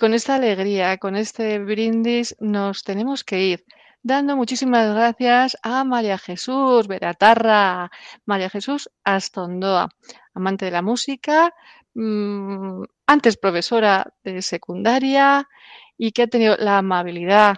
Con 0.08 0.14
esta 0.14 0.36
alegría, 0.36 0.98
con 1.00 1.18
este 1.18 1.60
brindis, 1.60 2.34
nos 2.40 2.84
tenemos 2.84 3.26
que 3.26 3.44
ir 3.44 3.66
dando 4.04 4.38
muchísimas 4.38 4.96
gracias 4.96 5.58
a 5.64 5.84
María 5.84 6.18
Jesús 6.18 6.88
Beratarra, 6.88 7.92
María 8.26 8.50
Jesús 8.50 8.90
Astondoa, 9.04 9.90
amante 10.34 10.64
de 10.64 10.72
la 10.72 10.82
música, 10.82 11.54
mm, 11.94 12.84
antes 13.06 13.36
profesora 13.36 14.14
de 14.24 14.42
secundaria 14.42 15.50
y 15.98 16.14
que 16.14 16.22
ha 16.22 16.28
tenido 16.28 16.56
la 16.56 16.78
amabilidad, 16.78 17.58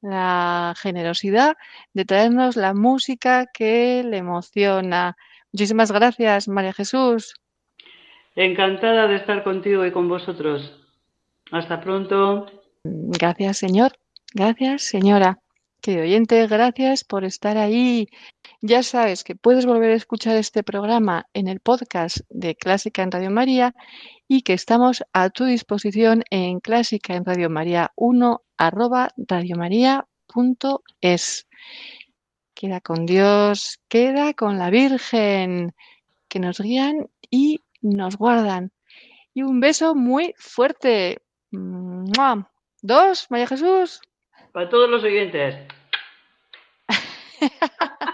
la 0.00 0.72
generosidad 0.78 1.54
de 1.92 2.06
traernos 2.06 2.56
la 2.56 2.72
música 2.72 3.44
que 3.52 4.02
le 4.02 4.16
emociona. 4.16 5.18
Muchísimas 5.52 5.92
gracias, 5.92 6.48
María 6.48 6.72
Jesús. 6.72 7.34
Encantada 8.36 9.06
de 9.06 9.16
estar 9.16 9.44
contigo 9.44 9.84
y 9.84 9.92
con 9.92 10.08
vosotros. 10.08 10.80
Hasta 11.54 11.80
pronto. 11.80 12.46
Gracias, 12.82 13.58
señor. 13.58 13.92
Gracias, 14.34 14.82
señora. 14.82 15.38
Querido 15.80 16.02
oyente, 16.02 16.48
gracias 16.48 17.04
por 17.04 17.24
estar 17.24 17.58
ahí. 17.58 18.08
Ya 18.60 18.82
sabes 18.82 19.22
que 19.22 19.36
puedes 19.36 19.64
volver 19.64 19.92
a 19.92 19.94
escuchar 19.94 20.34
este 20.34 20.64
programa 20.64 21.26
en 21.32 21.46
el 21.46 21.60
podcast 21.60 22.18
de 22.28 22.56
Clásica 22.56 23.04
en 23.04 23.12
Radio 23.12 23.30
María 23.30 23.72
y 24.26 24.42
que 24.42 24.52
estamos 24.52 25.04
a 25.12 25.30
tu 25.30 25.44
disposición 25.44 26.24
en 26.30 26.58
Clásica 26.58 27.14
en 27.14 27.24
Radio 27.24 27.48
María 27.50 27.92
1 27.94 28.42
arroba 28.56 29.10
radiomaria.es. 29.16 31.46
queda 32.52 32.80
con 32.80 33.06
Dios, 33.06 33.78
queda 33.86 34.34
con 34.34 34.58
la 34.58 34.70
Virgen, 34.70 35.72
que 36.26 36.40
nos 36.40 36.58
guían 36.58 37.08
y 37.30 37.60
nos 37.80 38.16
guardan. 38.16 38.72
Y 39.34 39.42
un 39.42 39.60
beso 39.60 39.94
muy 39.94 40.34
fuerte. 40.36 41.18
Dos, 42.82 43.30
María 43.30 43.46
Jesús. 43.46 44.00
Para 44.52 44.68
todos 44.68 44.90
los 44.90 45.02
oyentes. 45.02 45.56